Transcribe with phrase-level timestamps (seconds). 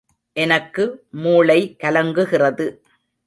[0.33, 1.03] எனக்கு
[1.11, 2.67] மூளை கலங்குகிறது.